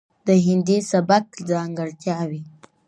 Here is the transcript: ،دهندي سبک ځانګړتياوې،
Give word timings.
،دهندي 0.27 0.77
سبک 0.91 1.25
ځانګړتياوې، 1.49 2.41